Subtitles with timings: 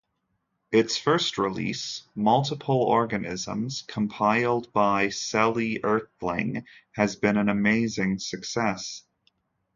[0.71, 9.03] Its first release "Multiple Organisms" compiled by Celli Earthling has been an amazing success.